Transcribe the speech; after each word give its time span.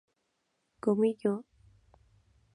¿comí 0.83 1.11
yo? 1.21 1.33